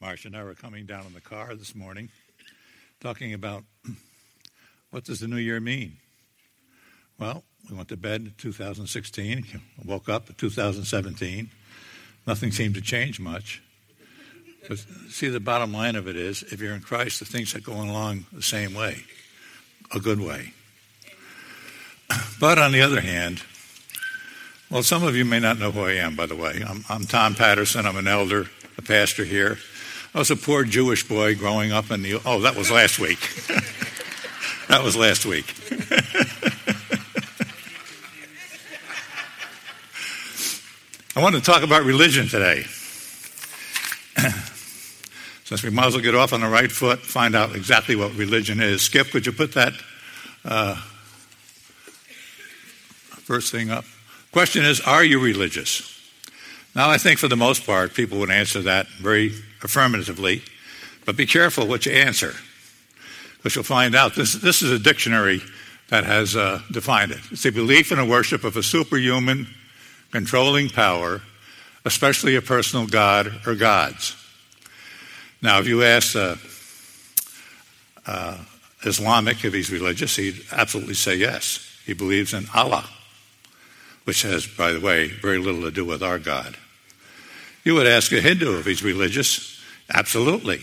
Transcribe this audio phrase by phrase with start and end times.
[0.00, 2.08] Marcia and I were coming down in the car this morning
[3.00, 3.64] talking about
[4.90, 5.96] what does the new year mean?
[7.18, 9.44] Well, we went to bed in 2016,
[9.84, 11.50] woke up in 2017.
[12.28, 13.60] Nothing seemed to change much.
[14.68, 17.60] But see, the bottom line of it is if you're in Christ, the things are
[17.60, 19.02] going along the same way,
[19.92, 20.52] a good way.
[22.40, 23.42] But on the other hand,
[24.70, 26.62] well, some of you may not know who I am, by the way.
[26.64, 27.84] I'm, I'm Tom Patterson.
[27.84, 29.58] I'm an elder, a pastor here.
[30.18, 32.20] I was a poor Jewish boy growing up in the.
[32.26, 33.20] Oh, that was last week.
[34.66, 35.54] that was last week.
[41.14, 42.64] I want to talk about religion today.
[45.44, 48.12] Since we might as well get off on the right foot, find out exactly what
[48.16, 48.82] religion is.
[48.82, 49.72] Skip, could you put that
[50.44, 50.74] uh,
[53.22, 53.84] first thing up?
[54.32, 55.96] Question is Are you religious?
[56.74, 60.42] Now, I think for the most part, people would answer that very affirmatively,
[61.04, 62.34] but be careful what you answer,
[63.36, 65.40] because you'll find out this, this is a dictionary
[65.88, 67.20] that has uh, defined it.
[67.30, 69.46] It's a belief in a worship of a superhuman,
[70.10, 71.22] controlling power,
[71.84, 74.14] especially a personal god or gods.
[75.40, 76.36] Now, if you ask uh,
[78.06, 78.38] uh,
[78.82, 81.64] Islamic if he's religious, he'd absolutely say yes.
[81.86, 82.88] He believes in Allah
[84.08, 86.56] which has, by the way, very little to do with our God.
[87.68, 89.62] You would ask a Hindu if he's religious.
[89.92, 90.62] Absolutely.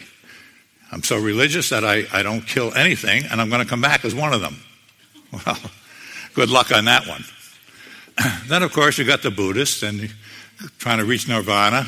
[0.91, 4.03] I'm so religious that I, I don't kill anything, and I'm going to come back
[4.05, 4.57] as one of them.
[5.45, 5.59] Well,
[6.33, 7.23] good luck on that one.
[8.47, 10.11] then, of course, you got the Buddhists and
[10.79, 11.85] trying to reach nirvana.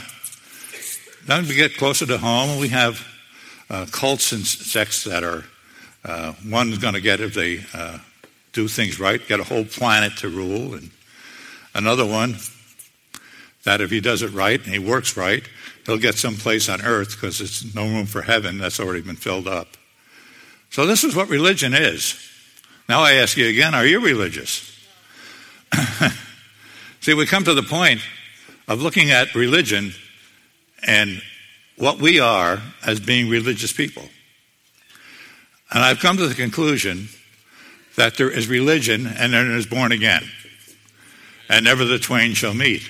[1.26, 3.04] Then we get closer to home, we have
[3.72, 5.46] uh, cults and sects that are
[6.06, 7.98] uh, one's going to get if they uh,
[8.54, 10.92] do things right, get a whole planet to rule, and
[11.78, 12.38] Another one,
[13.68, 15.44] that if he does it right and he works right,
[15.86, 18.58] he'll get some place on earth because it's no room for heaven.
[18.58, 19.68] That's already been filled up.
[20.70, 22.16] So, this is what religion is.
[22.88, 24.74] Now, I ask you again are you religious?
[27.02, 28.00] See, we come to the point
[28.70, 29.92] of looking at religion
[30.84, 31.22] and
[31.76, 34.04] what we are as being religious people.
[35.74, 37.10] And I've come to the conclusion
[37.98, 40.24] that there is religion and then there is born again
[41.50, 42.90] and never the twain shall meet.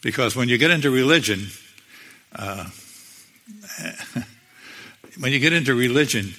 [0.00, 1.48] Because when you get into religion,
[2.34, 2.66] uh,
[5.18, 6.34] when you get into religion,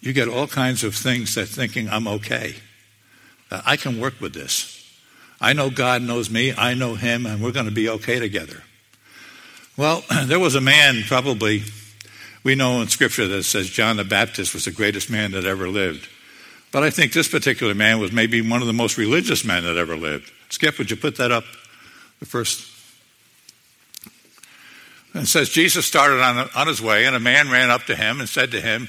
[0.00, 2.54] you get all kinds of things that thinking I'm okay.
[3.50, 4.70] Uh, I can work with this.
[5.40, 8.62] I know God knows me, I know Him, and we're going to be okay together.
[9.76, 11.62] Well, there was a man, probably,
[12.44, 15.68] we know in Scripture that says John the Baptist was the greatest man that ever
[15.68, 16.08] lived.
[16.70, 19.76] But I think this particular man was maybe one of the most religious men that
[19.76, 20.30] ever lived.
[20.50, 21.44] Skip, would you put that up?
[22.20, 22.73] The first.
[25.14, 28.20] And says Jesus started on, on his way, and a man ran up to him
[28.20, 28.88] and said to him,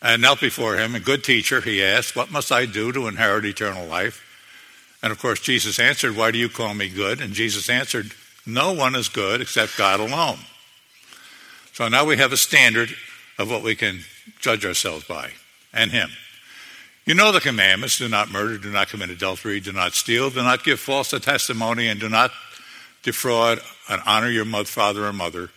[0.00, 3.44] and knelt before him, a good teacher, he asked, What must I do to inherit
[3.44, 4.22] eternal life?
[5.02, 7.20] And of course, Jesus answered, Why do you call me good?
[7.20, 8.12] And Jesus answered,
[8.46, 10.38] No one is good except God alone.
[11.72, 12.94] So now we have a standard
[13.38, 14.00] of what we can
[14.40, 15.30] judge ourselves by,
[15.72, 16.10] and Him.
[17.06, 20.42] You know the commandments do not murder, do not commit adultery, do not steal, do
[20.42, 22.30] not give false testimony, and do not
[23.02, 25.50] defraud and honor your mother, father or mother.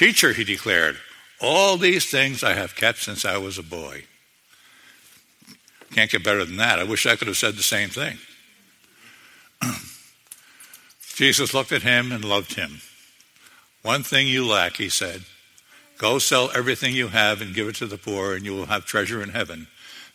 [0.00, 0.96] Teacher, he declared,
[1.42, 4.04] all these things I have kept since I was a boy.
[5.92, 6.78] Can't get better than that.
[6.78, 8.16] I wish I could have said the same thing.
[11.16, 12.80] Jesus looked at him and loved him.
[13.82, 15.24] One thing you lack, he said.
[15.98, 18.86] Go sell everything you have and give it to the poor, and you will have
[18.86, 19.66] treasure in heaven.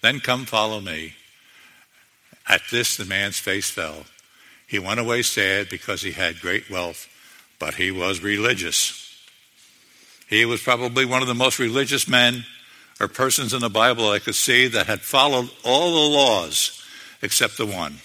[0.01, 1.13] Then come follow me.
[2.49, 4.05] At this, the man's face fell.
[4.65, 7.07] He went away sad because he had great wealth,
[7.59, 9.04] but he was religious.
[10.27, 12.45] He was probably one of the most religious men
[12.99, 16.81] or persons in the Bible I could see that had followed all the laws
[17.21, 17.97] except the one.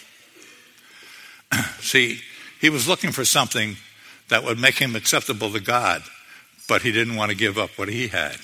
[1.81, 2.21] see,
[2.61, 3.77] he was looking for something
[4.29, 6.03] that would make him acceptable to God,
[6.69, 8.37] but he didn't want to give up what he had.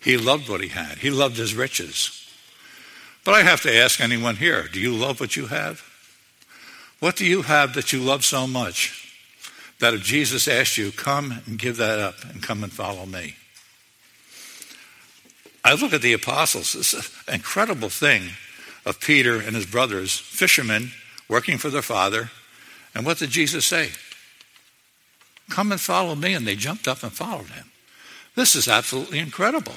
[0.00, 2.22] He loved what he had, he loved his riches.
[3.24, 5.82] But I have to ask anyone here do you love what you have?
[6.98, 9.05] What do you have that you love so much
[9.80, 13.36] that if Jesus asked you, come and give that up and come and follow me?
[15.64, 16.94] I look at the apostles,
[17.26, 18.30] an incredible thing
[18.84, 20.92] of Peter and his brothers, fishermen,
[21.28, 22.30] working for their father.
[22.94, 23.90] And what did Jesus say?
[25.50, 26.34] Come and follow me.
[26.34, 27.70] And they jumped up and followed him.
[28.36, 29.74] This is absolutely incredible.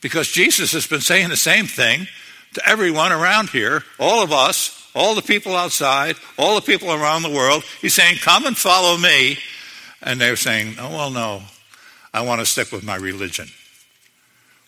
[0.00, 2.08] Because Jesus has been saying the same thing
[2.54, 7.22] to everyone around here, all of us, all the people outside, all the people around
[7.22, 7.64] the world.
[7.80, 9.38] He's saying, Come and follow me.
[10.02, 11.42] And they're saying, Oh, well, no.
[12.12, 13.48] I want to stick with my religion.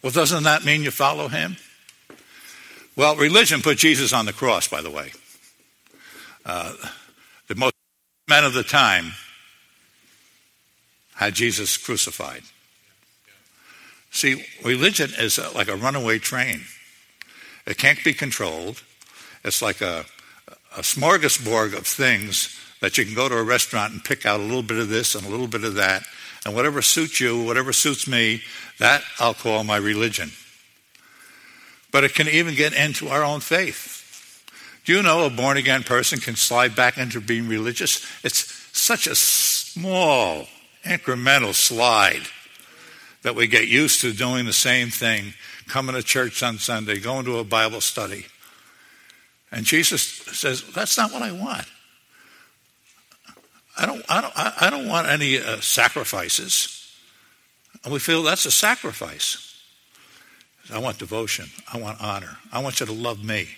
[0.03, 1.57] Well, doesn't that mean you follow him?
[2.97, 5.13] Well, religion put Jesus on the cross, by the way.
[6.45, 6.75] Uh,
[7.49, 7.75] the most
[8.29, 9.13] men of the time
[11.15, 12.43] had Jesus crucified.
[14.11, 16.63] See, religion is like a runaway train.
[17.67, 18.83] It can't be controlled.
[19.45, 20.05] It's like a,
[20.77, 24.43] a smorgasbord of things that you can go to a restaurant and pick out a
[24.43, 26.05] little bit of this and a little bit of that,
[26.45, 28.43] and whatever suits you, whatever suits me,
[28.79, 30.33] that I'll call my religion.
[31.93, 34.01] But it can even get into our own faith.
[34.85, 38.05] Do you know a born again person can slide back into being religious?
[38.25, 40.47] It's such a small,
[40.85, 42.23] incremental slide
[43.23, 45.35] that we get used to doing the same thing,
[45.69, 48.27] coming to church on Sunday, going to a Bible study.
[49.53, 51.67] And Jesus says, That's not what I want.
[53.79, 56.79] I don't, I don't, I don't want any uh, sacrifices.
[57.85, 59.49] And we feel that's a sacrifice.
[60.73, 61.47] I want devotion.
[61.73, 62.39] I want honor.
[62.53, 63.49] I want you to love me.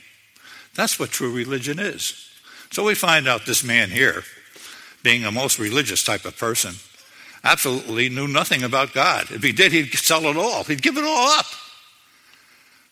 [0.75, 2.29] That's what true religion is.
[2.71, 4.25] So we find out this man here,
[5.03, 6.75] being a most religious type of person,
[7.45, 9.31] absolutely knew nothing about God.
[9.31, 11.47] If he did, he'd sell it all, he'd give it all up.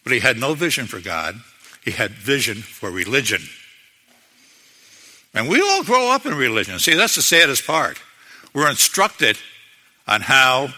[0.04, 1.40] But he had no vision for God,
[1.84, 3.42] he had vision for religion.
[5.34, 6.78] And we all grow up in religion.
[6.78, 7.98] See, that's the saddest part.
[8.54, 9.38] We're instructed
[10.06, 10.68] on how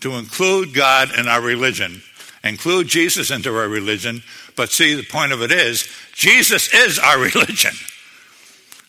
[0.00, 2.02] to include God in our religion,
[2.42, 4.22] include Jesus into our religion,
[4.56, 7.72] but see, the point of it is, Jesus is our religion.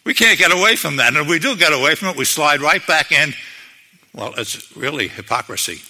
[0.03, 1.09] We can't get away from that.
[1.09, 3.33] And if we do get away from it, we slide right back in.
[4.13, 5.81] Well, it's really hypocrisy.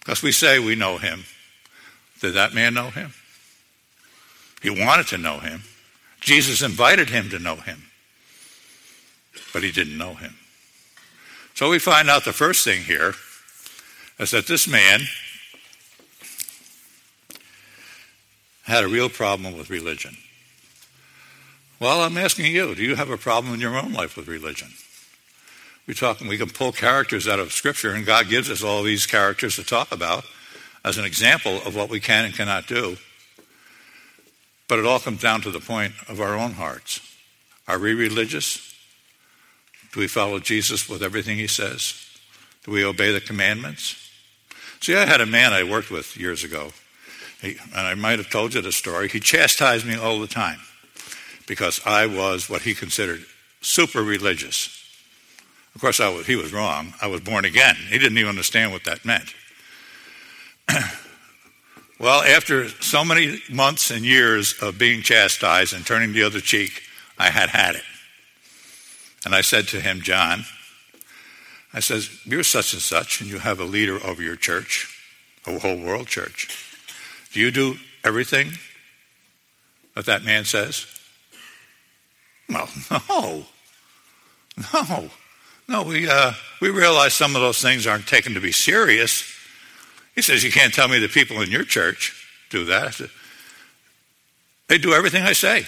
[0.00, 1.24] Because we say we know him.
[2.20, 3.12] Did that man know him?
[4.66, 5.62] He wanted to know him.
[6.20, 7.86] Jesus invited him to know him
[9.56, 10.36] but he didn't know him.
[11.54, 13.14] So we find out the first thing here
[14.18, 15.00] is that this man
[18.64, 20.18] had a real problem with religion.
[21.80, 24.68] Well, I'm asking you, do you have a problem in your own life with religion?
[25.86, 29.06] We talk, we can pull characters out of Scripture, and God gives us all these
[29.06, 30.26] characters to talk about
[30.84, 32.98] as an example of what we can and cannot do.
[34.68, 37.00] But it all comes down to the point of our own hearts.
[37.68, 38.74] Are we religious?
[39.92, 41.94] Do we follow Jesus with everything he says?
[42.64, 43.96] Do we obey the commandments?
[44.80, 46.72] See, I had a man I worked with years ago,
[47.40, 49.08] he, and I might have told you the story.
[49.08, 50.58] He chastised me all the time
[51.46, 53.24] because I was what he considered
[53.60, 54.72] super religious.
[55.74, 56.94] Of course, was, he was wrong.
[57.00, 57.76] I was born again.
[57.88, 59.34] He didn't even understand what that meant.
[61.98, 66.82] well, after so many months and years of being chastised and turning the other cheek,
[67.18, 67.82] I had had it.
[69.24, 70.44] And I said to him, John,
[71.72, 74.94] I says, You're such and such, and you have a leader over your church,
[75.46, 76.48] a whole world church.
[77.32, 78.52] Do you do everything
[79.94, 80.86] that that man says?
[82.48, 82.68] Well,
[83.08, 83.46] no.
[84.72, 85.10] No.
[85.68, 89.35] No, we, uh, we realize some of those things aren't taken to be serious.
[90.16, 92.94] He says, You can't tell me the people in your church do that.
[92.94, 93.10] Said,
[94.68, 95.64] they do everything I say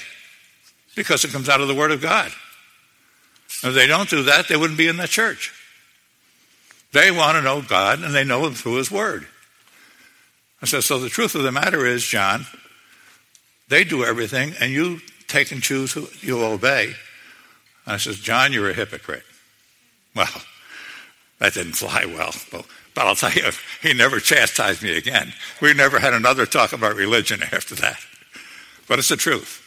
[0.97, 2.33] because it comes out of the Word of God.
[3.63, 5.55] If they don't do that, they wouldn't be in that church.
[6.93, 9.27] They want to know God, and they know Him through His Word.
[10.61, 12.47] I said, So the truth of the matter is, John,
[13.69, 16.95] they do everything, and you take and choose who you obey.
[17.87, 19.25] I says, John, you're a hypocrite.
[20.15, 20.29] Well,
[21.39, 22.35] that didn't fly well.
[22.51, 22.67] But,
[22.99, 25.33] but I'll tell you, he never chastised me again.
[25.63, 28.01] We never had another talk about religion after that.
[28.89, 29.65] But it's the truth.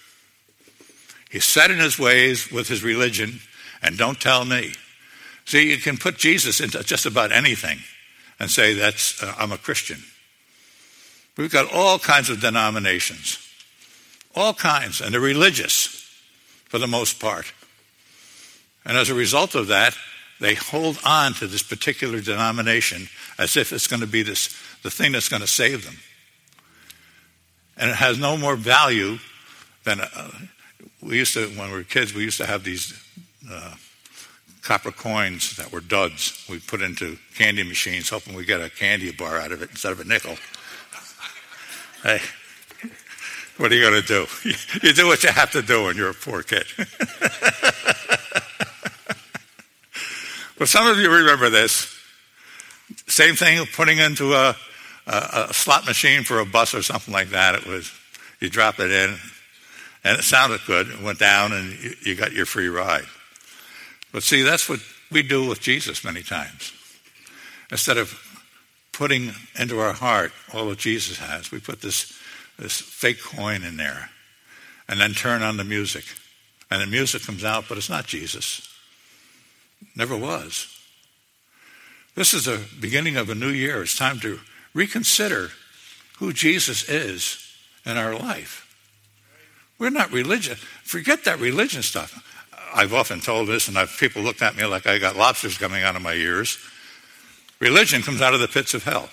[1.29, 3.39] He's set in his ways with his religion,
[3.81, 4.73] and don't tell me.
[5.45, 7.79] See, you can put Jesus into just about anything
[8.37, 10.03] and say that's uh, I'm a Christian.
[11.37, 13.39] We've got all kinds of denominations,
[14.35, 16.05] all kinds, and they're religious
[16.65, 17.53] for the most part.
[18.83, 19.95] And as a result of that,
[20.41, 23.07] they hold on to this particular denomination
[23.41, 25.97] as if it's going to be this the thing that's going to save them.
[27.75, 29.17] And it has no more value
[29.83, 30.31] than uh,
[31.01, 32.13] we used to when we were kids.
[32.13, 32.93] We used to have these
[33.49, 33.73] uh,
[34.61, 39.11] copper coins that were duds we put into candy machines, hoping we get a candy
[39.11, 40.35] bar out of it instead of a nickel.
[42.03, 42.19] hey,
[43.57, 44.27] what are you going to do?
[44.83, 46.65] You do what you have to do when you're a poor kid.
[50.57, 52.00] but some of you remember this.
[53.11, 54.55] Same thing, of putting into a,
[55.05, 57.55] a, a slot machine for a bus or something like that.
[57.55, 57.91] It was
[58.39, 59.17] you drop it in,
[60.03, 60.87] and it sounded good.
[60.87, 63.05] It went down, and you, you got your free ride.
[64.11, 64.79] But see, that's what
[65.11, 66.73] we do with Jesus many times.
[67.69, 68.19] Instead of
[68.91, 71.51] putting into our heart all that Jesus has.
[71.51, 72.13] We put this,
[72.59, 74.09] this fake coin in there
[74.87, 76.03] and then turn on the music.
[76.69, 78.67] And the music comes out, but it's not Jesus.
[79.95, 80.67] Never was.
[82.15, 83.83] This is the beginning of a new year.
[83.83, 84.39] It's time to
[84.73, 85.51] reconsider
[86.17, 87.37] who Jesus is
[87.85, 88.67] in our life.
[89.79, 90.59] We're not religious.
[90.83, 92.27] Forget that religion stuff.
[92.73, 95.83] I've often told this, and I've, people looked at me like I got lobsters coming
[95.83, 96.57] out of my ears.
[97.59, 99.09] Religion comes out of the pits of hell.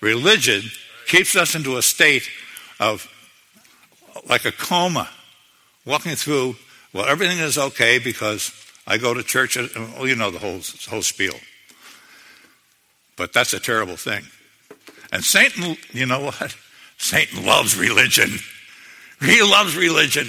[0.00, 0.62] Religion
[1.06, 2.28] keeps us into a state
[2.78, 3.08] of
[4.28, 5.08] like a coma,
[5.84, 6.56] walking through,
[6.92, 8.50] well, everything is okay because
[8.86, 9.56] I go to church.
[9.56, 11.34] Uh, well, you know the whole, whole spiel.
[13.16, 14.24] But that's a terrible thing.
[15.12, 16.56] And Satan, you know what?
[16.98, 18.38] Satan loves religion.
[19.20, 20.26] He loves religion.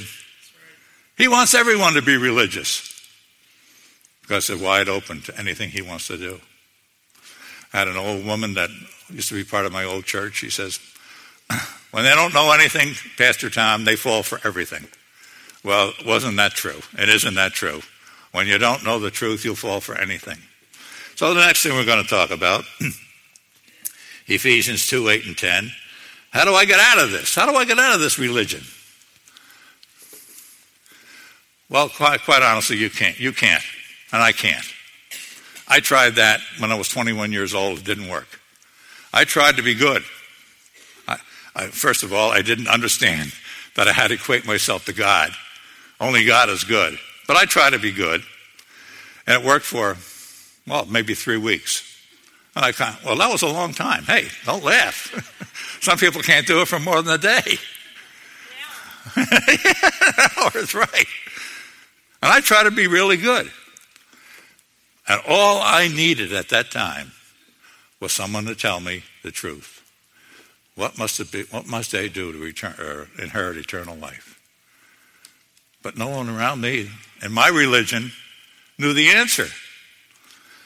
[1.17, 2.93] He wants everyone to be religious
[4.21, 6.39] because they're wide open to anything he wants to do.
[7.73, 8.69] I had an old woman that
[9.09, 10.35] used to be part of my old church.
[10.35, 10.79] She says,
[11.91, 14.87] When they don't know anything, Pastor Tom, they fall for everything.
[15.63, 16.81] Well, wasn't that true?
[16.97, 17.81] It isn't that true.
[18.37, 20.37] When you don't know the truth, you'll fall for anything.
[21.15, 22.65] So the next thing we're going to talk about,
[24.27, 25.71] Ephesians 2, 8, and 10.
[26.29, 27.33] How do I get out of this?
[27.33, 28.61] How do I get out of this religion?
[31.67, 33.19] Well, quite, quite honestly, you can't.
[33.19, 33.63] You can't.
[34.13, 34.71] And I can't.
[35.67, 37.79] I tried that when I was 21 years old.
[37.79, 38.39] It didn't work.
[39.11, 40.03] I tried to be good.
[41.07, 41.17] I,
[41.55, 43.33] I, first of all, I didn't understand
[43.75, 45.31] that I had to equate myself to God.
[45.99, 46.99] Only God is good.
[47.27, 48.23] But I try to be good.
[49.27, 49.97] And it worked for,
[50.65, 51.83] well, maybe three weeks.
[52.55, 54.03] And I kind of, well, that was a long time.
[54.03, 55.13] Hey, don't laugh.
[55.81, 57.59] Some people can't do it for more than a day.
[59.15, 59.25] Yeah.
[59.47, 61.05] yeah, that's right.
[62.21, 63.51] And I try to be really good.
[65.07, 67.11] And all I needed at that time
[67.99, 69.83] was someone to tell me the truth.
[70.75, 74.36] What must, it be, what must they do to return, or inherit eternal life?
[75.83, 76.89] But no one around me
[77.21, 78.11] in my religion
[78.77, 79.47] knew the answer.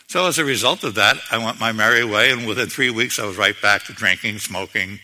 [0.07, 3.17] So as a result of that, I went my merry way, and within three weeks,
[3.17, 4.99] I was right back to drinking, smoking,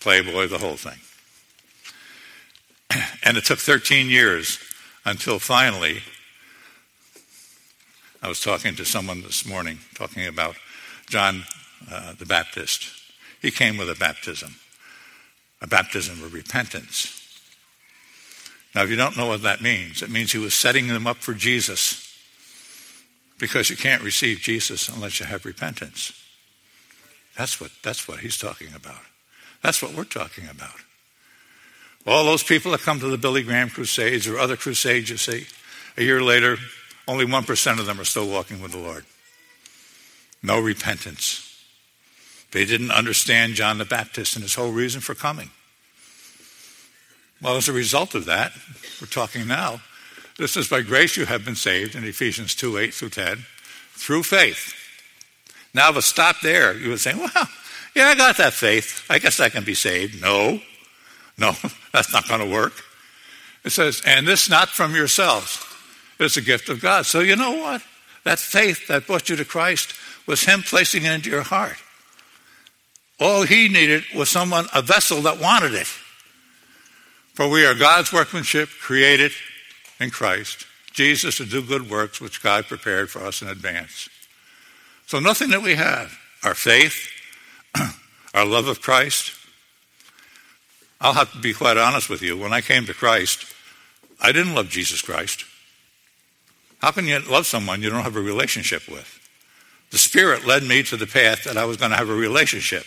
[0.00, 0.98] Playboy, the whole thing.
[3.24, 4.58] And it took 13 years
[5.06, 6.02] until finally,
[8.22, 10.56] I was talking to someone this morning, talking about
[11.08, 11.44] John
[11.90, 12.90] uh, the Baptist.
[13.40, 14.56] He came with a baptism,
[15.60, 17.21] a baptism of repentance.
[18.74, 21.18] Now, if you don't know what that means, it means he was setting them up
[21.18, 22.08] for Jesus
[23.38, 26.12] because you can't receive Jesus unless you have repentance.
[27.36, 29.00] That's what, that's what he's talking about.
[29.62, 30.74] That's what we're talking about.
[32.06, 35.46] All those people that come to the Billy Graham Crusades or other crusades, you see,
[35.96, 36.56] a year later,
[37.06, 39.04] only 1% of them are still walking with the Lord.
[40.42, 41.48] No repentance.
[42.50, 45.50] They didn't understand John the Baptist and his whole reason for coming.
[47.42, 48.52] Well, as a result of that,
[49.00, 49.80] we're talking now,
[50.38, 53.44] this is by grace you have been saved in Ephesians 2 8 through 10,
[53.90, 54.74] through faith.
[55.74, 57.48] Now, if I stop there, you would say, well,
[57.96, 59.04] yeah, I got that faith.
[59.10, 60.22] I guess I can be saved.
[60.22, 60.60] No,
[61.36, 61.52] no,
[61.92, 62.74] that's not going to work.
[63.64, 65.64] It says, and this not from yourselves.
[66.20, 67.06] It's a gift of God.
[67.06, 67.82] So you know what?
[68.22, 69.94] That faith that brought you to Christ
[70.28, 71.76] was Him placing it into your heart.
[73.18, 75.88] All He needed was someone, a vessel that wanted it.
[77.34, 79.32] For we are God's workmanship, created
[79.98, 84.08] in Christ, Jesus, to do good works which God prepared for us in advance.
[85.06, 87.08] So nothing that we have, our faith,
[88.34, 89.32] our love of Christ,
[91.00, 92.38] I'll have to be quite honest with you.
[92.38, 93.46] When I came to Christ,
[94.20, 95.44] I didn't love Jesus Christ.
[96.78, 99.18] How can you love someone you don't have a relationship with?
[99.90, 102.84] The Spirit led me to the path that I was going to have a relationship.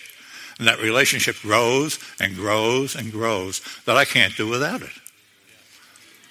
[0.58, 4.94] And that relationship grows and grows and grows that I can't do without it.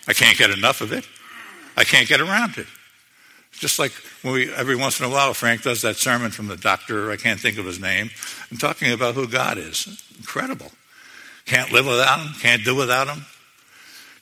[0.09, 1.07] I can't get enough of it.
[1.77, 2.67] I can't get around it.
[3.53, 6.57] Just like when we, every once in a while, Frank does that sermon from the
[6.57, 8.11] doctor, I can't think of his name,
[8.51, 10.03] and talking about who God is.
[10.19, 10.73] Incredible.
[11.47, 13.27] Can't live without him, can't do without him,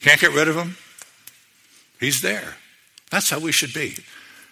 [0.00, 0.76] can't get rid of him.
[2.00, 2.56] He's there.
[3.10, 3.96] That's how we should be.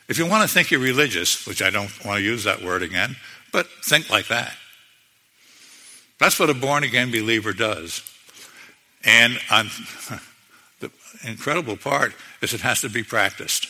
[0.08, 2.82] If you want to think you're religious, which I don't want to use that word
[2.82, 3.16] again,
[3.52, 4.54] but think like that.
[6.20, 8.02] That's what a born again believer does.
[9.02, 9.70] And I'm,
[10.80, 10.90] the
[11.26, 12.12] incredible part
[12.42, 13.66] is it has to be practiced.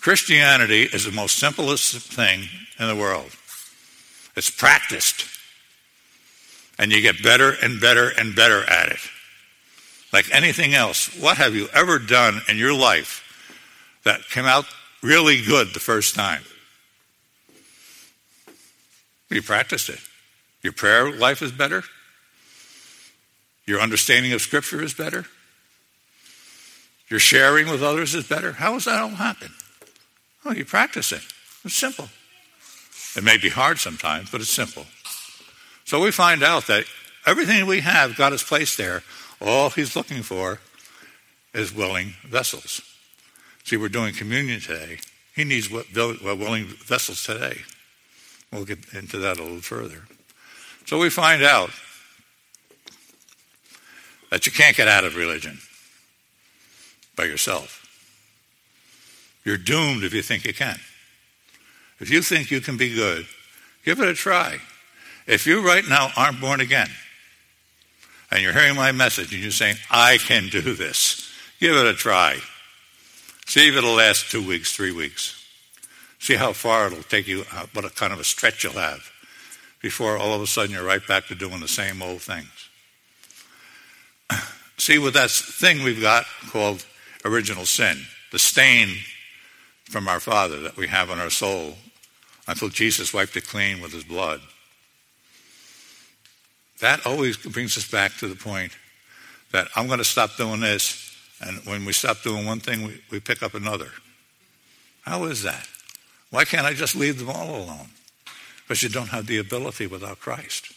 [0.00, 2.48] Christianity is the most simplest thing
[2.78, 3.30] in the world.
[4.36, 5.28] It's practiced.
[6.76, 8.98] And you get better and better and better at it.
[10.12, 13.22] Like anything else, what have you ever done in your life
[14.04, 14.64] that came out
[15.02, 16.42] really good the first time?
[19.30, 20.00] You practiced it.
[20.62, 21.82] Your prayer life is better.
[23.66, 25.26] Your understanding of Scripture is better.
[27.08, 28.52] Your sharing with others is better.
[28.52, 29.52] How does that all happen?
[30.44, 31.22] Oh, you practice it.
[31.64, 32.08] It's simple.
[33.14, 34.86] It may be hard sometimes, but it's simple.
[35.84, 36.84] So we find out that
[37.26, 39.02] everything we have, God has placed there.
[39.40, 40.60] All He's looking for
[41.52, 42.80] is willing vessels.
[43.64, 44.98] See, we're doing communion today.
[45.34, 47.58] He needs willing vessels today.
[48.52, 50.02] We'll get into that a little further.
[50.86, 51.70] So we find out
[54.30, 55.58] that you can't get out of religion
[57.16, 57.78] by yourself.
[59.44, 60.78] You're doomed if you think you can.
[62.00, 63.26] If you think you can be good,
[63.84, 64.58] give it a try.
[65.26, 66.88] If you right now aren't born again,
[68.30, 71.94] and you're hearing my message and you're saying, I can do this, give it a
[71.94, 72.38] try.
[73.46, 75.46] See if it'll last two weeks, three weeks.
[76.18, 79.11] See how far it'll take you, what a kind of a stretch you'll have
[79.82, 82.68] before all of a sudden you're right back to doing the same old things.
[84.78, 86.86] See with that thing we've got called
[87.24, 87.98] original sin,
[88.30, 88.96] the stain
[89.84, 91.74] from our Father that we have on our soul
[92.46, 94.40] until Jesus wiped it clean with his blood.
[96.80, 98.72] That always brings us back to the point
[99.52, 103.00] that I'm going to stop doing this, and when we stop doing one thing, we,
[103.10, 103.88] we pick up another.
[105.02, 105.68] How is that?
[106.30, 107.88] Why can't I just leave them all alone?
[108.72, 110.72] Because you don't have the ability without Christ.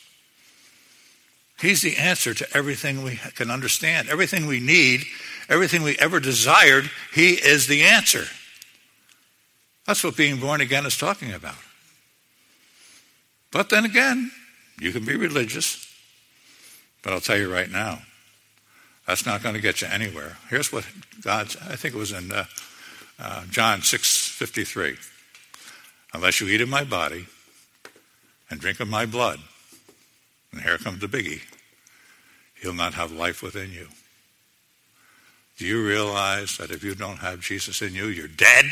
[1.61, 5.05] He's the answer to everything we can understand, everything we need,
[5.47, 6.91] everything we ever desired.
[7.13, 8.25] He is the answer.
[9.87, 11.55] That's what being born again is talking about.
[13.49, 14.29] But then again,
[14.77, 15.87] you can be religious,
[17.01, 17.99] but I'll tell you right now,
[19.07, 20.35] that's not going to get you anywhere.
[20.49, 20.85] Here's what
[21.21, 22.43] God, I think it was in uh,
[23.17, 24.97] uh, John 6:53.
[26.13, 27.27] Unless you eat of my body
[28.49, 29.39] and drink of my blood,
[30.51, 31.41] and here comes the biggie,
[32.61, 33.87] you'll not have life within you.
[35.57, 38.65] Do you realize that if you don't have Jesus in you, you're dead?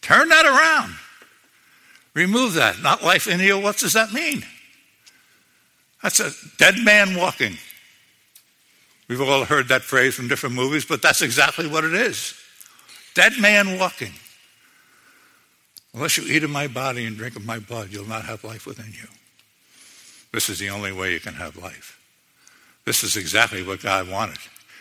[0.00, 0.94] Turn that around.
[2.14, 2.80] Remove that.
[2.80, 3.58] Not life in you.
[3.58, 4.44] What does that mean?
[6.02, 7.58] That's a dead man walking.
[9.08, 12.34] We've all heard that phrase from different movies, but that's exactly what it is.
[13.14, 14.12] Dead man walking.
[15.98, 18.66] Unless you eat of my body and drink of my blood, you'll not have life
[18.66, 19.08] within you.
[20.32, 21.98] This is the only way you can have life.
[22.84, 24.38] This is exactly what God wanted.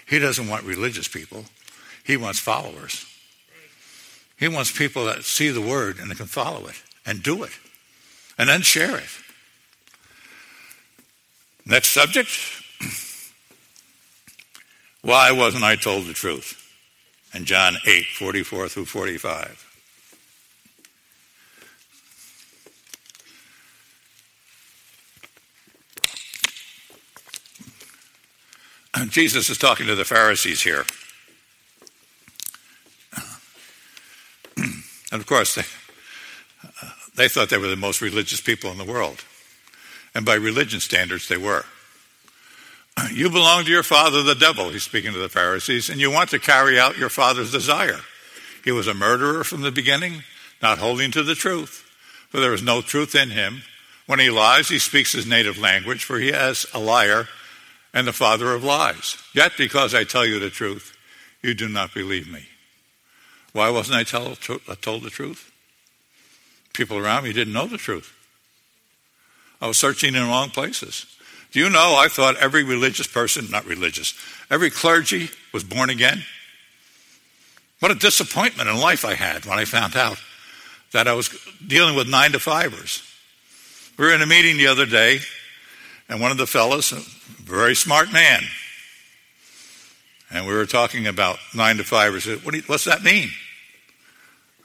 [0.07, 1.45] He doesn't want religious people,
[2.03, 3.03] He wants followers.
[4.37, 7.53] He wants people that see the word and can follow it and do it
[8.37, 9.09] and then share it.
[11.65, 12.29] Next subject.
[15.01, 16.63] Why wasn't I told the truth?
[17.33, 19.66] In John 8, 44 through 45.
[29.09, 30.85] Jesus is talking to the Pharisees here.
[35.09, 35.61] And of course, they,
[36.63, 39.23] uh, they thought they were the most religious people in the world.
[40.13, 41.65] And by religion standards, they were.
[43.13, 46.31] You belong to your father, the devil, he's speaking to the Pharisees, and you want
[46.31, 47.99] to carry out your father's desire.
[48.65, 50.23] He was a murderer from the beginning,
[50.61, 51.89] not holding to the truth,
[52.29, 53.61] for there is no truth in him.
[54.07, 57.27] When he lies, he speaks his native language, for he is a liar
[57.93, 59.17] and the father of lies.
[59.33, 60.95] Yet, because I tell you the truth,
[61.41, 62.47] you do not believe me.
[63.53, 65.51] Why wasn't I tell, uh, told the truth?
[66.73, 68.13] People around me didn't know the truth.
[69.61, 71.05] I was searching in wrong places.
[71.51, 74.13] Do you know I thought every religious person, not religious,
[74.49, 76.23] every clergy was born again?
[77.79, 80.17] What a disappointment in life I had when I found out
[80.91, 81.29] that I was
[81.65, 83.03] dealing with nine to fivers.
[83.97, 85.19] We were in a meeting the other day,
[86.09, 87.01] and one of the fellows, a
[87.43, 88.43] very smart man,
[90.29, 92.25] and we were talking about nine to fivers.
[92.43, 93.29] What you, what's that mean?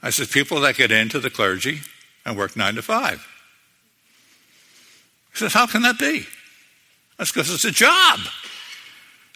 [0.01, 1.81] I said, people that get into the clergy
[2.25, 3.25] and work nine to five.
[5.31, 6.25] He says, how can that be?
[7.17, 8.19] That's because it's a job.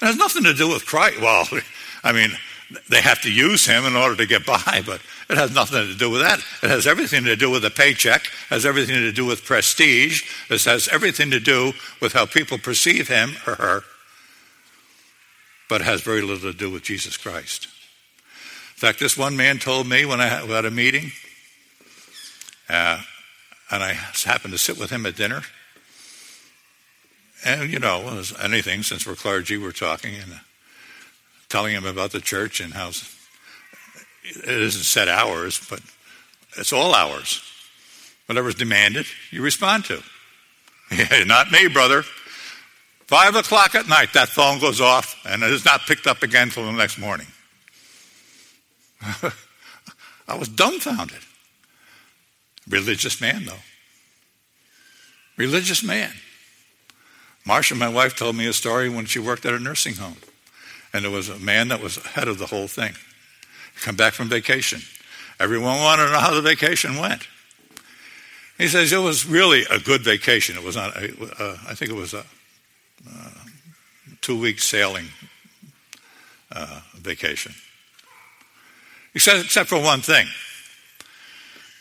[0.02, 1.22] It has nothing to do with Christ.
[1.22, 1.48] Well,
[2.04, 2.32] I mean,
[2.90, 5.96] they have to use him in order to get by, but it has nothing to
[5.96, 6.40] do with that.
[6.62, 10.64] It has everything to do with a paycheck, has everything to do with prestige, it
[10.66, 13.84] has everything to do with how people perceive him or her,
[15.70, 17.68] but has very little to do with Jesus Christ.
[18.76, 21.12] In fact, this one man told me when I had a meeting,
[22.70, 23.02] uh,
[23.72, 25.42] and I happened to sit with him at dinner.
[27.46, 30.40] And, you know, as anything, since we're clergy, we're talking and
[31.50, 35.80] telling him about the church and how it isn't set hours, but
[36.58, 37.42] it's all hours.
[38.26, 40.02] Whatever's demanded, you respond to.
[40.90, 42.04] Yeah, not me, brother.
[43.08, 46.44] Five o'clock at night, that phone goes off, and it is not picked up again
[46.44, 47.28] until the next morning.
[50.28, 51.20] I was dumbfounded.
[52.70, 53.60] Religious man, though.
[55.36, 56.12] Religious man.
[57.46, 60.18] Marcia, my wife, told me a story when she worked at a nursing home.
[60.94, 62.94] And there was a man that was head of the whole thing.
[63.82, 64.82] Come back from vacation.
[65.40, 67.28] Everyone wanted to know how the vacation went.
[68.58, 70.58] He says it was really a good vacation.
[70.58, 72.26] It was on, uh, I think it was a
[73.08, 73.30] uh,
[74.22, 75.06] two week sailing
[76.52, 77.54] uh, vacation.
[79.14, 80.28] Except, except for one thing.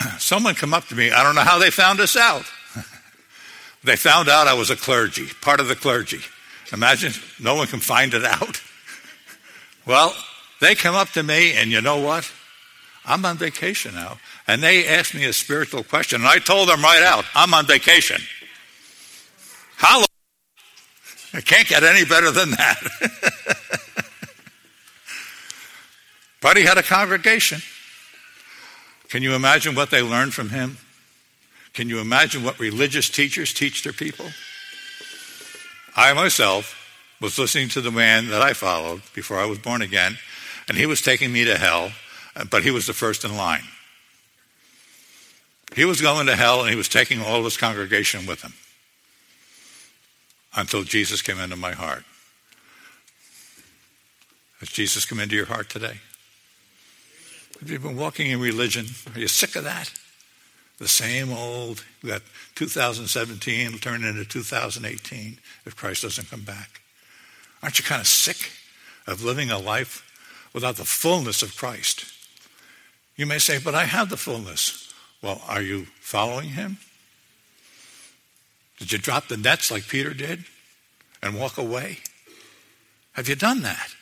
[0.18, 2.44] Someone come up to me, I don't know how they found us out.
[3.84, 6.20] they found out I was a clergy, part of the clergy.
[6.72, 8.60] Imagine no one can find it out.
[9.87, 10.14] Well,
[10.61, 12.31] they come up to me, and you know what?
[13.05, 14.18] I'm on vacation now.
[14.46, 17.66] And they asked me a spiritual question, and I told them right out, I'm on
[17.66, 18.20] vacation.
[19.77, 20.05] How?
[21.33, 22.77] It can't get any better than that.
[26.40, 27.61] but he had a congregation.
[29.09, 30.79] Can you imagine what they learned from him?
[31.75, 34.27] Can you imagine what religious teachers teach their people?
[35.94, 36.86] I myself
[37.20, 40.18] was listening to the man that I followed before I was born again,
[40.68, 41.92] and he was taking me to hell,
[42.35, 43.64] uh, but he was the first in line.
[45.74, 48.55] He was going to hell, and he was taking all of his congregation with him
[50.55, 52.05] until Jesus came into my heart.
[54.61, 56.00] Has Jesus come into your heart today?
[57.61, 58.87] Have you been walking in religion?
[59.14, 59.92] Are you sick of that?
[60.79, 62.22] The same old, got
[62.55, 66.83] 2017 will turn into 2018 if Christ doesn't come back.
[67.66, 68.52] Aren't you kind of sick
[69.09, 70.09] of living a life
[70.52, 72.05] without the fullness of Christ?
[73.16, 74.94] You may say, but I have the fullness.
[75.20, 76.79] Well, are you following him?
[78.79, 80.44] Did you drop the nets like Peter did
[81.20, 81.98] and walk away?
[83.14, 83.96] Have you done that?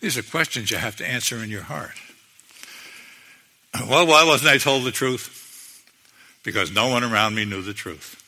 [0.00, 2.00] These are questions you have to answer in your heart.
[3.74, 5.84] Well, why wasn't I told the truth?
[6.44, 8.24] Because no one around me knew the truth.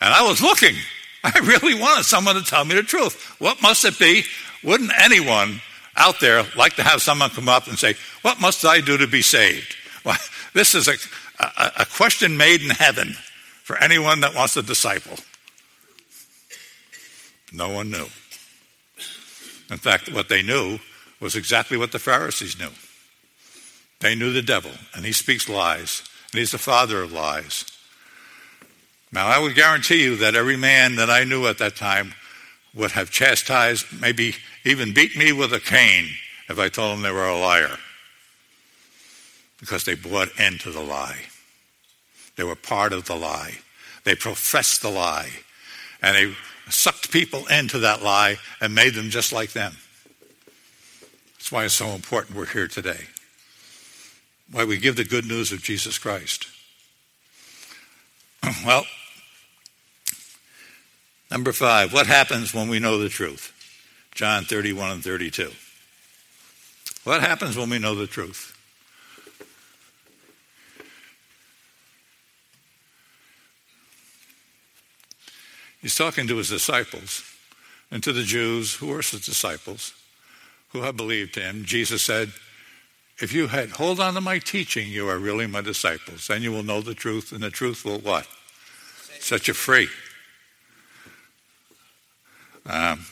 [0.00, 0.76] And I was looking.
[1.24, 3.36] I really wanted someone to tell me the truth.
[3.40, 4.24] What must it be?
[4.64, 5.60] Wouldn't anyone
[5.96, 9.06] out there like to have someone come up and say, What must I do to
[9.06, 9.76] be saved?
[10.04, 10.16] Well,
[10.54, 10.94] this is a,
[11.38, 13.14] a, a question made in heaven
[13.62, 15.16] for anyone that wants a disciple.
[17.52, 18.06] No one knew.
[19.70, 20.78] In fact, what they knew
[21.20, 22.70] was exactly what the Pharisees knew.
[24.00, 27.64] They knew the devil, and he speaks lies, and he's the father of lies.
[29.12, 32.14] Now, I would guarantee you that every man that I knew at that time
[32.74, 36.08] would have chastised, maybe even beat me with a cane
[36.48, 37.76] if I told them they were a liar.
[39.60, 41.26] Because they bought into the lie.
[42.36, 43.58] They were part of the lie.
[44.04, 45.30] They professed the lie.
[46.00, 46.34] And they
[46.70, 49.76] sucked people into that lie and made them just like them.
[51.34, 53.06] That's why it's so important we're here today
[54.52, 56.46] why we give the good news of Jesus Christ.
[58.66, 58.84] Well,
[61.32, 63.52] number five, what happens when we know the truth?
[64.14, 65.50] John 31 and 32.
[67.04, 68.56] What happens when we know the truth?
[75.80, 77.24] He's talking to his disciples
[77.90, 79.94] and to the Jews who were his disciples
[80.68, 81.64] who have believed him.
[81.64, 82.32] Jesus said,
[83.18, 86.26] if you had hold on to my teaching, you are really my disciples.
[86.28, 88.26] Then you will know the truth, and the truth will what?
[89.18, 89.88] Set you free.
[92.66, 93.04] Um,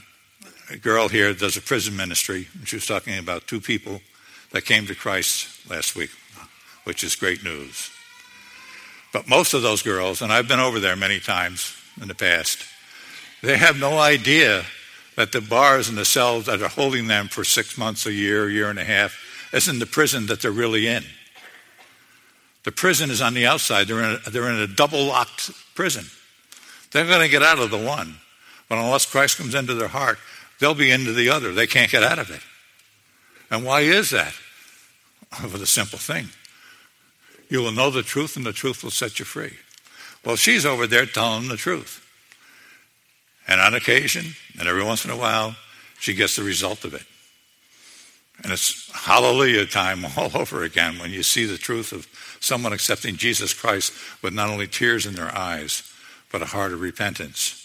[0.71, 2.49] a girl here does a prison ministry.
[2.59, 4.01] and She was talking about two people
[4.53, 6.11] that came to Christ last week,
[6.85, 7.91] which is great news.
[9.13, 12.65] But most of those girls, and I've been over there many times in the past,
[13.43, 14.65] they have no idea
[15.17, 18.49] that the bars and the cells that are holding them for six months, a year,
[18.49, 19.19] a year and a half,
[19.53, 21.05] isn't the prison that they're really in.
[22.63, 23.89] The prison is on the outside.
[23.89, 26.05] They're in a, they're in a double locked prison.
[26.93, 28.17] They're going to get out of the one.
[28.71, 30.19] But unless Christ comes into their heart,
[30.61, 31.53] they'll be into the other.
[31.53, 32.41] They can't get out of it.
[33.51, 34.33] And why is that?
[35.33, 36.29] For the simple thing
[37.49, 39.57] you will know the truth, and the truth will set you free.
[40.25, 42.07] Well, she's over there telling the truth.
[43.49, 45.57] And on occasion, and every once in a while,
[45.99, 47.03] she gets the result of it.
[48.45, 52.07] And it's hallelujah time all over again when you see the truth of
[52.39, 55.83] someone accepting Jesus Christ with not only tears in their eyes,
[56.31, 57.60] but a heart of repentance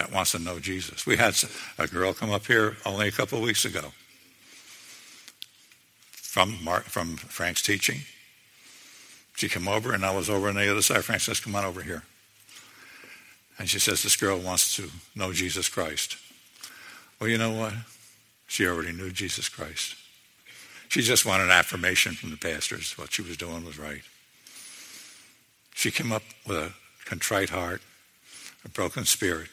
[0.00, 1.04] that wants to know Jesus.
[1.04, 1.36] We had
[1.78, 3.92] a girl come up here only a couple of weeks ago
[6.10, 8.00] from, Mark, from Frank's teaching.
[9.36, 11.04] She came over, and I was over on the other side.
[11.04, 12.04] Frances, come on over here.
[13.58, 16.16] And she says, This girl wants to know Jesus Christ.
[17.20, 17.74] Well, you know what?
[18.46, 19.96] She already knew Jesus Christ.
[20.88, 22.96] She just wanted affirmation from the pastors.
[22.96, 24.02] What she was doing was right.
[25.74, 26.72] She came up with a
[27.04, 27.82] contrite heart,
[28.64, 29.48] a broken spirit.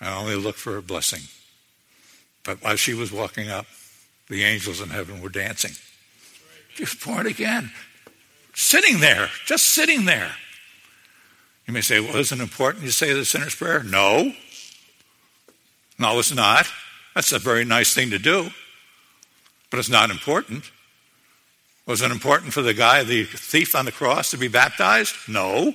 [0.00, 1.22] I only looked for a blessing.
[2.44, 3.66] But while she was walking up,
[4.28, 5.72] the angels in heaven were dancing.
[6.78, 7.70] Was born again.
[8.54, 10.32] Sitting there, just sitting there.
[11.66, 13.82] You may say, well, isn't it important you say the sinner's prayer?
[13.82, 14.32] No.
[15.98, 16.66] No, it's not.
[17.14, 18.50] That's a very nice thing to do,
[19.70, 20.70] but it's not important.
[21.86, 25.14] Was it important for the guy, the thief on the cross, to be baptized?
[25.28, 25.72] No.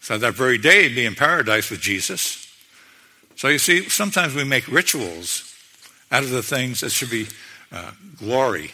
[0.00, 2.43] So that very day he'd be in paradise with Jesus.
[3.36, 5.54] So you see, sometimes we make rituals
[6.10, 7.26] out of the things that should be
[7.72, 8.70] uh, glory.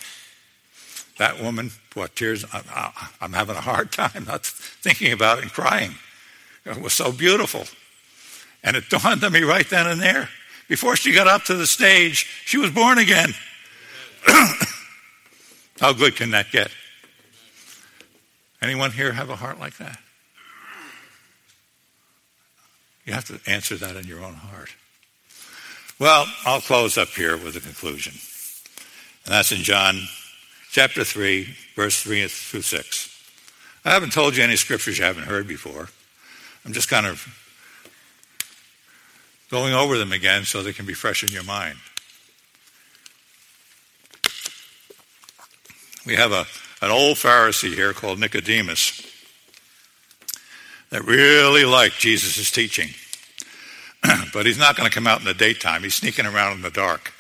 [1.19, 2.45] That woman, what tears,
[3.21, 5.95] I'm having a hard time not thinking about it and crying.
[6.65, 7.65] It was so beautiful.
[8.63, 10.29] And it dawned on me right then and there.
[10.69, 13.35] Before she got up to the stage, she was born again.
[15.81, 16.71] How good can that get?
[18.63, 19.99] Anyone here have a heart like that?
[23.11, 24.73] You have to answer that in your own heart.
[25.99, 28.13] Well, I'll close up here with a conclusion.
[29.25, 30.03] And that's in John
[30.71, 33.23] chapter 3, verse 3 through 6.
[33.85, 35.89] I haven't told you any scriptures you haven't heard before.
[36.65, 37.27] I'm just kind of
[39.51, 41.79] going over them again so they can be fresh in your mind.
[46.07, 46.47] We have a,
[46.81, 49.10] an old Pharisee here called Nicodemus
[50.91, 52.91] that really liked Jesus' teaching.
[54.33, 55.83] but he's not going to come out in the daytime.
[55.83, 57.13] He's sneaking around in the dark.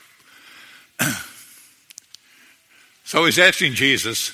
[3.04, 4.33] so he's asking Jesus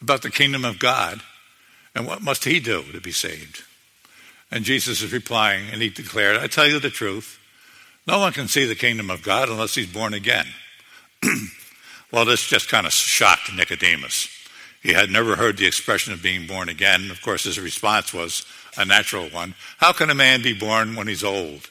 [0.00, 1.20] about the kingdom of God
[1.94, 3.64] and what must he do to be saved.
[4.50, 7.38] And Jesus is replying, and he declared, I tell you the truth.
[8.06, 10.46] No one can see the kingdom of God unless he's born again.
[12.12, 14.37] well, this just kind of shocked Nicodemus.
[14.82, 17.10] He had never heard the expression of being born again.
[17.10, 19.54] Of course, his response was a natural one.
[19.78, 21.68] How can a man be born when he's old?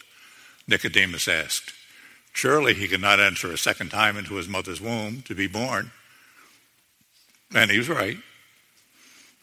[0.67, 1.73] Nicodemus asked.
[2.33, 5.91] Surely he cannot enter a second time into his mother's womb to be born.
[7.55, 8.17] And he was right.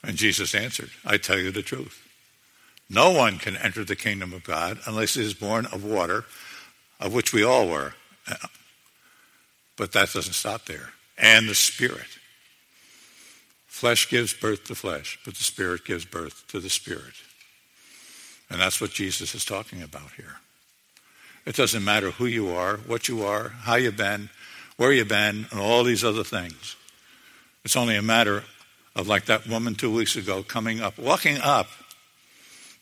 [0.03, 2.07] And Jesus answered, I tell you the truth.
[2.91, 6.27] No one can enter the kingdom of God unless he is born of water,
[7.01, 7.95] of which we all were.
[9.77, 10.91] But that doesn't stop there.
[11.17, 12.19] And the Spirit.
[13.75, 17.15] Flesh gives birth to flesh, but the Spirit gives birth to the Spirit.
[18.49, 20.37] And that's what Jesus is talking about here.
[21.45, 24.31] It doesn't matter who you are, what you are, how you've been,
[24.77, 26.77] where you've been, and all these other things.
[27.65, 28.45] It's only a matter
[28.95, 31.67] of like that woman two weeks ago coming up, walking up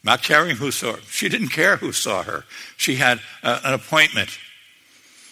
[0.05, 1.01] not caring who saw her.
[1.09, 2.45] She didn't care who saw her.
[2.77, 4.39] She had a, an appointment.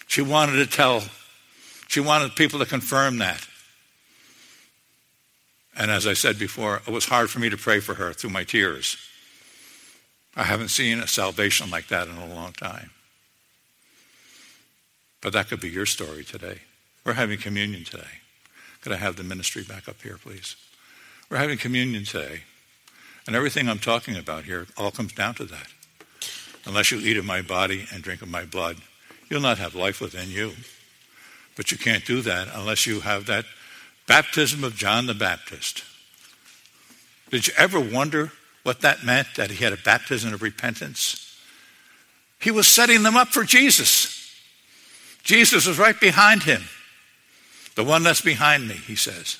[0.07, 1.03] She wanted to tell,
[1.88, 3.46] she wanted people to confirm that.
[5.81, 8.29] And as I said before, it was hard for me to pray for her through
[8.29, 8.99] my tears.
[10.37, 12.90] I haven't seen a salvation like that in a long time.
[15.23, 16.59] But that could be your story today.
[17.03, 18.21] We're having communion today.
[18.83, 20.55] Could I have the ministry back up here, please?
[21.31, 22.43] We're having communion today.
[23.27, 25.69] And everything I'm talking about here all comes down to that.
[26.66, 28.77] Unless you eat of my body and drink of my blood,
[29.31, 30.53] you'll not have life within you.
[31.57, 33.47] But you can't do that unless you have that
[34.11, 35.85] baptism of John the Baptist.
[37.31, 38.33] Did you ever wonder
[38.64, 41.38] what that meant, that he had a baptism of repentance?
[42.40, 44.35] He was setting them up for Jesus.
[45.23, 46.62] Jesus was right behind him.
[47.77, 49.38] The one that's behind me, he says.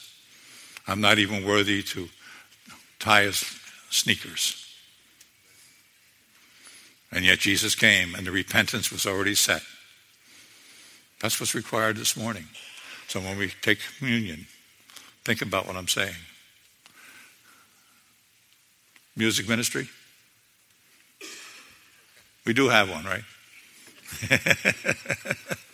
[0.87, 2.09] I'm not even worthy to
[3.00, 3.44] tie his
[3.90, 4.72] sneakers.
[7.11, 9.62] And yet Jesus came and the repentance was already set.
[11.20, 12.44] That's what's required this morning.
[13.09, 14.46] So when we take communion,
[15.24, 16.14] think about what I'm saying.
[19.16, 19.88] Music ministry?
[22.46, 23.24] We do have one, right?